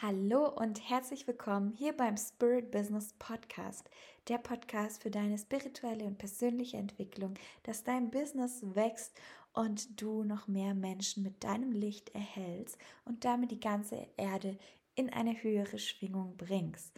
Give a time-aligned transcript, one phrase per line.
[0.00, 3.90] Hallo und herzlich willkommen hier beim Spirit Business Podcast,
[4.28, 9.20] der Podcast für deine spirituelle und persönliche Entwicklung, dass dein Business wächst
[9.54, 14.56] und du noch mehr Menschen mit deinem Licht erhältst und damit die ganze Erde
[14.94, 16.96] in eine höhere Schwingung bringst.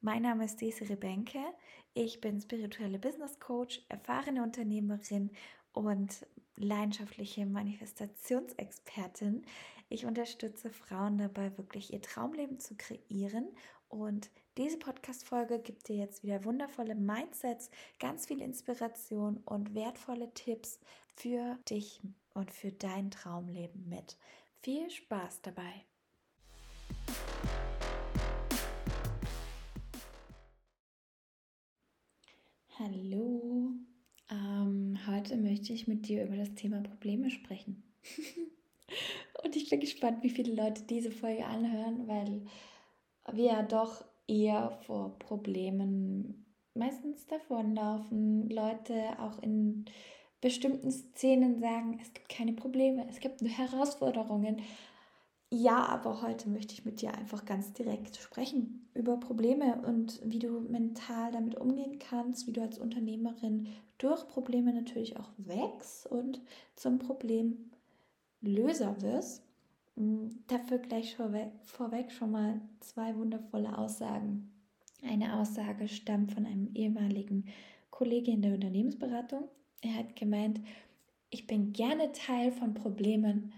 [0.00, 1.44] Mein Name ist Desiree Benke.
[1.92, 5.32] Ich bin spirituelle Business Coach, erfahrene Unternehmerin
[5.74, 6.26] und
[6.56, 9.44] leidenschaftliche Manifestationsexpertin.
[9.90, 13.48] Ich unterstütze Frauen dabei, wirklich ihr Traumleben zu kreieren.
[13.88, 20.78] Und diese Podcast-Folge gibt dir jetzt wieder wundervolle Mindsets, ganz viel Inspiration und wertvolle Tipps
[21.14, 22.02] für dich
[22.34, 24.18] und für dein Traumleben mit.
[24.62, 25.86] Viel Spaß dabei!
[32.78, 33.72] Hallo,
[34.30, 37.82] ähm, heute möchte ich mit dir über das Thema Probleme sprechen.
[39.42, 42.42] Und ich bin gespannt, wie viele Leute diese Folge anhören, weil
[43.32, 48.48] wir ja doch eher vor Problemen meistens davonlaufen.
[48.50, 49.84] Leute auch in
[50.40, 54.62] bestimmten Szenen sagen, es gibt keine Probleme, es gibt nur Herausforderungen.
[55.50, 60.38] Ja, aber heute möchte ich mit dir einfach ganz direkt sprechen über Probleme und wie
[60.38, 66.42] du mental damit umgehen kannst, wie du als Unternehmerin durch Probleme natürlich auch wächst und
[66.76, 67.70] zum Problem
[68.40, 69.42] Löser wirst.
[69.96, 74.50] Mm, dafür gleich vorweg, vorweg schon mal zwei wundervolle Aussagen.
[75.02, 77.46] Eine Aussage stammt von einem ehemaligen
[77.90, 79.48] Kollegen in der Unternehmensberatung.
[79.80, 80.60] Er hat gemeint,
[81.30, 83.52] ich bin gerne Teil von Problemen,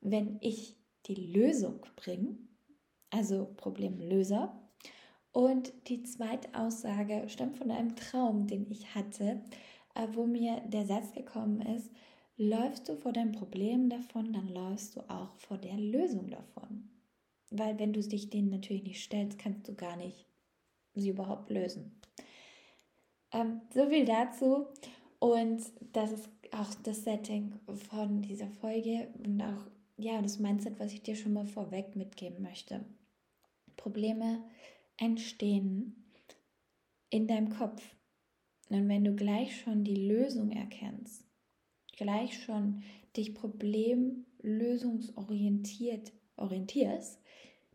[0.00, 2.36] wenn ich die Lösung bringe,
[3.10, 4.60] also Problemlöser.
[5.32, 9.42] Und die zweite Aussage stammt von einem Traum, den ich hatte,
[9.94, 11.90] äh, wo mir der Satz gekommen ist,
[12.36, 16.90] Läufst du vor deinem Problem davon, dann läufst du auch vor der Lösung davon.
[17.50, 20.26] Weil wenn du dich denen natürlich nicht stellst, kannst du gar nicht
[20.94, 22.00] sie überhaupt lösen.
[23.32, 24.66] Ähm, so viel dazu.
[25.18, 25.62] Und
[25.92, 27.54] das ist auch das Setting
[27.88, 32.42] von dieser Folge und auch ja, das Mindset, was ich dir schon mal vorweg mitgeben
[32.42, 32.84] möchte.
[33.76, 34.44] Probleme
[34.96, 36.10] entstehen
[37.10, 37.82] in deinem Kopf.
[38.68, 41.24] Und wenn du gleich schon die Lösung erkennst,
[41.96, 42.82] gleich schon
[43.16, 47.20] dich problemlösungsorientiert orientierst,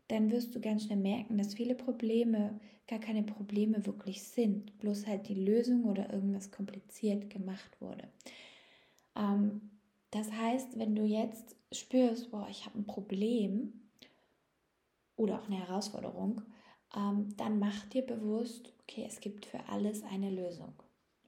[0.08, 5.06] dann wirst du ganz schnell merken, dass viele Probleme gar keine Probleme wirklich sind, bloß
[5.06, 8.08] halt die Lösung oder irgendwas kompliziert gemacht wurde.
[9.16, 9.70] Ähm,
[10.10, 13.72] das heißt, wenn du jetzt spürst, boah, ich habe ein Problem
[15.16, 16.42] oder auch eine Herausforderung,
[16.96, 20.72] ähm, dann mach dir bewusst, okay, es gibt für alles eine Lösung.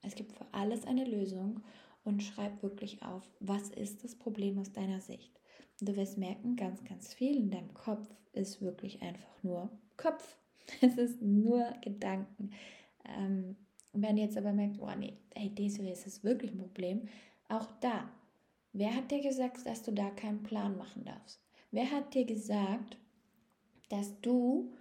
[0.03, 1.61] Es gibt für alles eine Lösung
[2.05, 5.41] und schreib wirklich auf, was ist das Problem aus deiner Sicht.
[5.81, 10.37] Und du wirst merken, ganz, ganz viel in deinem Kopf ist wirklich einfach nur Kopf.
[10.81, 12.53] Es ist nur Gedanken.
[13.05, 13.57] Ähm,
[13.93, 17.09] wenn du jetzt aber merkst, oh nee, hey Desiree, ist das wirklich ein Problem?
[17.49, 18.09] Auch da,
[18.73, 21.41] wer hat dir gesagt, dass du da keinen Plan machen darfst?
[21.73, 22.97] Wer hat dir gesagt,
[23.89, 24.73] dass du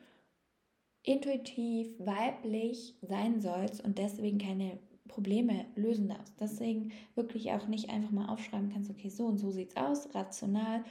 [1.04, 4.78] intuitiv, weiblich sein sollst und deswegen keine
[5.12, 6.34] Probleme lösen darfst.
[6.40, 10.16] Deswegen wirklich auch nicht einfach mal aufschreiben kannst, okay, so und so sieht es aus,
[10.16, 10.84] rational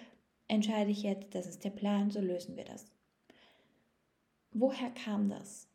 [0.46, 2.86] entscheide ich jetzt, das ist der Plan, so lösen wir das.
[4.52, 5.68] Woher kam das?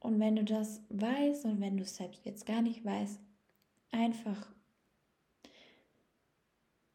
[0.00, 3.20] Und wenn du das weißt und wenn du es selbst jetzt gar nicht weißt,
[3.90, 4.48] einfach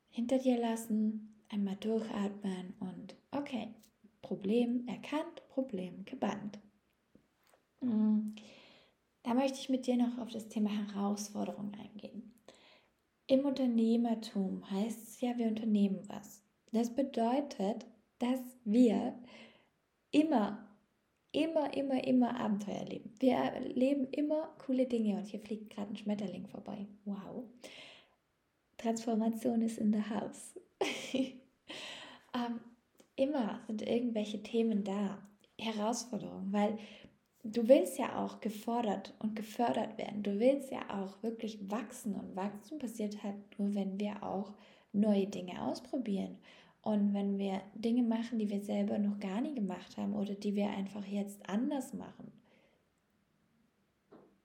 [0.09, 3.67] hinter dir lassen, einmal durchatmen und okay,
[4.21, 6.59] Problem erkannt, Problem gebannt.
[7.81, 8.35] Mhm.
[9.23, 12.33] Da möchte ich mit dir noch auf das Thema Herausforderung eingehen.
[13.27, 16.43] Im Unternehmertum heißt es ja, wir unternehmen was.
[16.71, 17.85] Das bedeutet,
[18.19, 19.17] dass wir
[20.11, 20.67] immer,
[21.31, 23.13] immer, immer, immer Abenteuer erleben.
[23.19, 26.85] Wir erleben immer coole Dinge und hier fliegt gerade ein Schmetterling vorbei.
[27.05, 27.45] Wow.
[28.77, 30.59] Transformation ist in the house.
[31.13, 32.59] ähm,
[33.15, 35.19] immer sind irgendwelche Themen da.
[35.59, 36.77] Herausforderungen, weil
[37.43, 40.23] du willst ja auch gefordert und gefördert werden.
[40.23, 44.53] Du willst ja auch wirklich wachsen und Wachstum passiert halt nur, wenn wir auch
[44.93, 46.37] neue Dinge ausprobieren.
[46.81, 50.55] Und wenn wir Dinge machen, die wir selber noch gar nie gemacht haben oder die
[50.55, 52.31] wir einfach jetzt anders machen,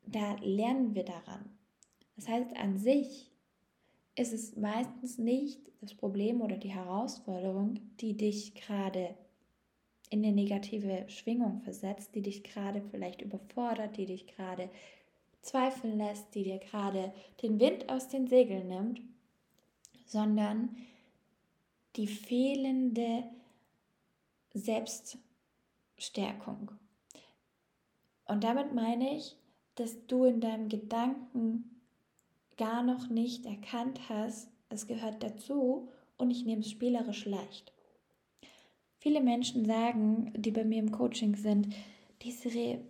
[0.07, 1.51] da lernen wir daran.
[2.17, 3.31] Das heißt, an sich
[4.15, 9.15] ist es meistens nicht das Problem oder die Herausforderung, die dich gerade
[10.11, 14.71] in eine negative Schwingung versetzt, die dich gerade vielleicht überfordert, die dich gerade
[15.43, 17.13] zweifeln lässt, die dir gerade
[17.43, 19.01] den Wind aus den Segeln nimmt,
[20.07, 20.77] sondern
[21.97, 23.25] die fehlende
[24.55, 25.25] Selbstliebe,
[25.99, 26.71] Stärkung.
[28.27, 29.37] Und damit meine ich,
[29.75, 31.83] dass du in deinem Gedanken
[32.57, 37.73] gar noch nicht erkannt hast, es gehört dazu und ich nehme es spielerisch leicht.
[38.99, 41.75] Viele Menschen sagen, die bei mir im Coaching sind,
[42.23, 42.81] diese,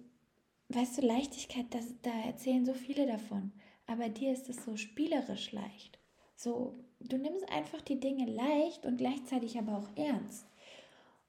[0.69, 3.53] weißt du, Leichtigkeit, das, da erzählen so viele davon,
[3.87, 5.99] aber dir ist es so spielerisch leicht.
[6.35, 10.47] So, du nimmst einfach die Dinge leicht und gleichzeitig aber auch ernst.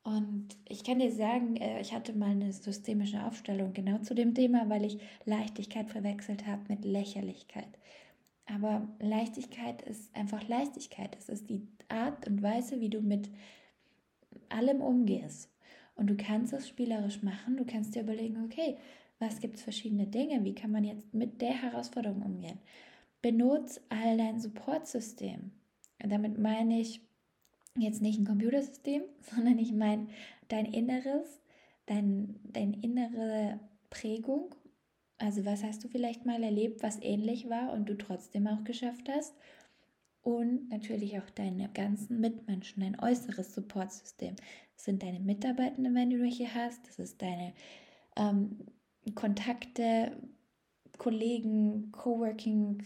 [0.04, 4.34] Und ich kann dir sagen, äh, ich hatte mal eine systemische Aufstellung genau zu dem
[4.34, 7.68] Thema, weil ich Leichtigkeit verwechselt habe mit Lächerlichkeit.
[8.46, 11.16] Aber Leichtigkeit ist einfach Leichtigkeit.
[11.18, 13.30] Es ist die Art und Weise, wie du mit
[14.50, 15.50] allem umgehst.
[15.96, 17.58] Und du kannst es spielerisch machen.
[17.58, 18.78] Du kannst dir überlegen, okay,
[19.20, 20.44] was gibt es verschiedene Dinge?
[20.46, 22.60] Wie kann man jetzt mit der Herausforderung umgehen?
[23.22, 25.52] Benutze all dein Supportsystem.
[26.00, 27.02] Damit meine ich
[27.78, 30.08] jetzt nicht ein Computersystem, sondern ich meine
[30.48, 31.42] dein Inneres,
[31.86, 33.60] dein, deine innere
[33.90, 34.56] Prägung.
[35.18, 39.10] Also was hast du vielleicht mal erlebt, was ähnlich war und du trotzdem auch geschafft
[39.10, 39.36] hast?
[40.30, 44.36] Und natürlich auch deine ganzen Mitmenschen, dein äußeres Supportsystem.
[44.76, 46.88] Das sind deine Mitarbeitenden, wenn du welche hast.
[46.88, 47.52] Das ist deine
[48.16, 48.60] ähm,
[49.16, 50.12] Kontakte,
[51.00, 52.84] Kollegen, Coworking,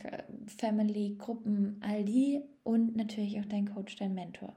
[0.58, 4.56] Family, Gruppen, all die und natürlich auch dein Coach, dein Mentor.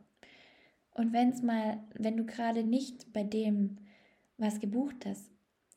[0.94, 3.78] Und wenn es mal, wenn du gerade nicht bei dem
[4.38, 5.28] was gebucht hast,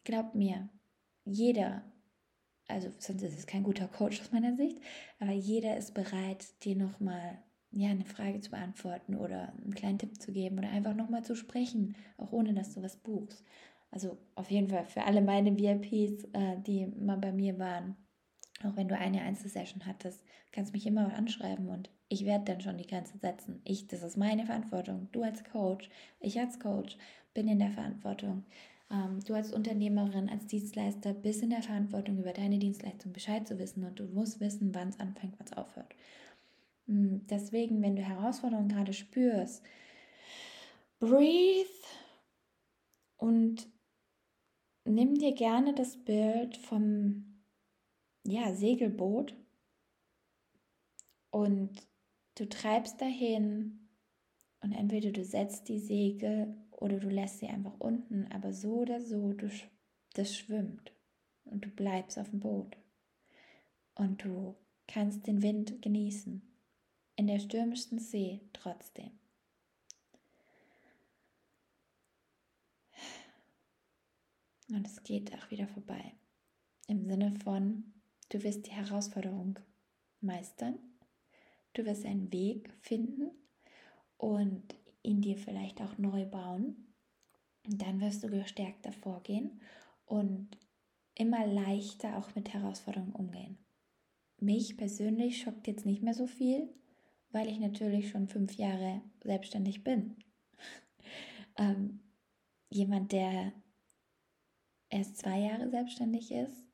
[0.03, 0.69] glaub mir,
[1.25, 1.81] jeder,
[2.69, 4.79] also sonst ist es kein guter Coach aus meiner Sicht,
[5.19, 7.39] aber jeder ist bereit, dir nochmal
[7.71, 11.35] ja, eine Frage zu beantworten oder einen kleinen Tipp zu geben oder einfach nochmal zu
[11.35, 13.43] sprechen, auch ohne dass du was buchst.
[13.91, 17.95] Also auf jeden Fall für alle meine VIPs, äh, die mal bei mir waren,
[18.63, 22.77] auch wenn du eine Einzelsession hattest, kannst mich immer anschreiben und ich werde dann schon
[22.77, 23.61] die Grenze setzen.
[23.63, 25.07] Ich, das ist meine Verantwortung.
[25.11, 25.89] Du als Coach,
[26.19, 26.97] ich als Coach
[27.33, 28.45] bin in der Verantwortung.
[28.91, 33.59] Ähm, du als Unternehmerin, als Dienstleister bist in der Verantwortung, über deine Dienstleistung Bescheid zu
[33.59, 35.93] wissen und du musst wissen, wann es anfängt, wann es aufhört.
[36.87, 39.63] Hm, deswegen, wenn du Herausforderungen gerade spürst,
[40.99, 41.69] breathe
[43.17, 43.67] und
[44.85, 47.43] nimm dir gerne das Bild vom
[48.25, 49.35] ja, Segelboot
[51.31, 51.87] und
[52.35, 53.88] du treibst dahin
[54.61, 59.01] und entweder du setzt die Segel oder du lässt sie einfach unten, aber so oder
[59.01, 59.49] so, du,
[60.13, 60.91] das schwimmt
[61.45, 62.77] und du bleibst auf dem Boot
[63.95, 64.55] und du
[64.87, 66.41] kannst den Wind genießen,
[67.15, 69.11] in der stürmischsten See trotzdem.
[74.69, 76.13] Und es geht auch wieder vorbei.
[76.87, 77.91] Im Sinne von,
[78.29, 79.57] du wirst die Herausforderung
[80.21, 80.77] meistern
[81.73, 83.31] Du wirst einen Weg finden
[84.19, 86.75] und ihn dir vielleicht auch neu bauen.
[87.63, 89.61] Dann wirst du gestärkter vorgehen
[90.05, 90.49] und
[91.15, 93.57] immer leichter auch mit Herausforderungen umgehen.
[94.37, 96.69] Mich persönlich schockt jetzt nicht mehr so viel,
[97.31, 100.17] weil ich natürlich schon fünf Jahre selbstständig bin.
[101.57, 101.99] ähm,
[102.69, 103.53] jemand, der
[104.89, 106.65] erst zwei Jahre selbstständig ist,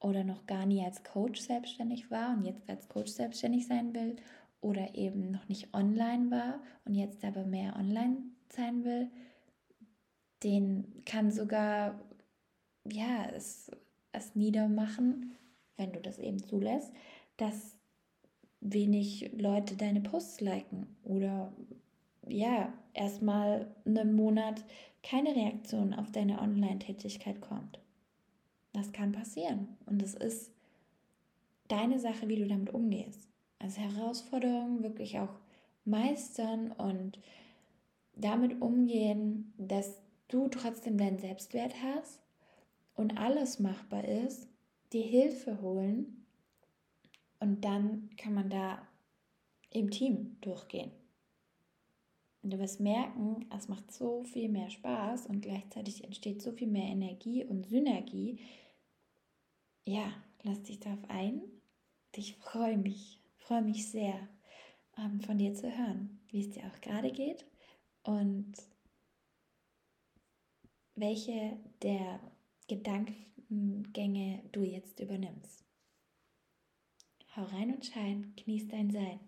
[0.00, 4.16] oder noch gar nie als Coach selbstständig war und jetzt als Coach selbstständig sein will
[4.64, 8.16] oder eben noch nicht online war und jetzt aber mehr online
[8.48, 9.10] sein will,
[10.42, 12.00] den kann sogar
[12.90, 13.70] ja es,
[14.12, 15.34] es niedermachen,
[15.76, 16.92] wenn du das eben zulässt,
[17.36, 17.76] dass
[18.60, 21.52] wenig Leute deine Posts liken oder
[22.26, 24.64] ja, erstmal einen Monat
[25.02, 27.78] keine Reaktion auf deine Online-Tätigkeit kommt.
[28.72, 29.76] Das kann passieren.
[29.84, 30.50] Und es ist
[31.68, 33.28] deine Sache, wie du damit umgehst.
[33.64, 35.40] Also Herausforderungen wirklich auch
[35.86, 37.18] meistern und
[38.14, 42.20] damit umgehen, dass du trotzdem deinen Selbstwert hast
[42.94, 44.50] und alles machbar ist,
[44.92, 46.26] dir Hilfe holen
[47.40, 48.86] und dann kann man da
[49.70, 50.90] im Team durchgehen.
[52.42, 56.68] Und du wirst merken, es macht so viel mehr Spaß und gleichzeitig entsteht so viel
[56.68, 58.40] mehr Energie und Synergie,
[59.86, 61.40] ja, lass dich darauf ein.
[62.14, 64.26] Ich freue mich, freue mich sehr,
[64.96, 67.44] ähm, von dir zu hören, wie es dir auch gerade geht
[68.02, 68.54] und
[70.94, 72.20] welche der
[72.68, 75.62] Gedankengänge du jetzt übernimmst.
[77.36, 79.20] Hau rein und schein, genieß dein Sein.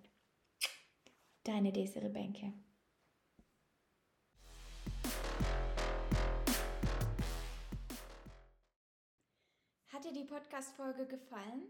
[1.45, 2.55] Deine Desiree Bänke.
[9.89, 11.65] Hat dir die Podcast-Folge gefallen?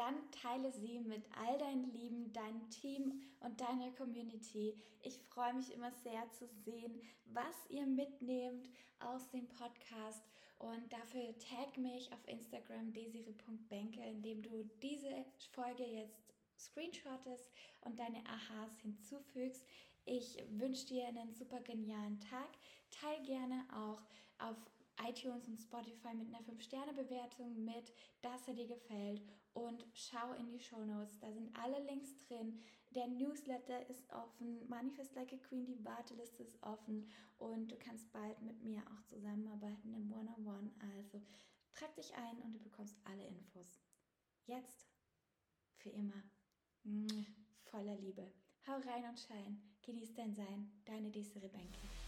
[0.00, 4.74] Dann teile sie mit all deinen Lieben, deinem Team und deiner Community.
[5.02, 8.66] Ich freue mich immer sehr zu sehen, was ihr mitnehmt
[9.00, 10.24] aus dem Podcast
[10.58, 17.52] und dafür tag mich auf Instagram desire.benke, indem du diese Folge jetzt screenshottest
[17.82, 19.66] und deine Aha's hinzufügst.
[20.06, 22.48] Ich wünsche dir einen super genialen Tag.
[22.90, 24.02] Teil gerne auch
[24.38, 24.56] auf
[25.06, 27.92] iTunes und Spotify mit einer 5-Sterne-Bewertung mit,
[28.22, 29.22] dass er dir gefällt
[29.54, 31.18] und schau in die Show Notes.
[31.18, 32.60] Da sind alle Links drin.
[32.90, 38.10] Der Newsletter ist offen, Manifest Like a Queen, die Warteliste ist offen und du kannst
[38.12, 40.70] bald mit mir auch zusammenarbeiten im One-on-One.
[40.96, 41.22] Also
[41.72, 43.80] trag dich ein und du bekommst alle Infos.
[44.46, 44.88] Jetzt
[45.76, 46.22] für immer
[47.64, 48.32] voller Liebe.
[48.66, 49.62] Hau rein und schein.
[49.82, 50.70] Genieß dein Sein.
[50.84, 51.99] Deine Desiree Benke.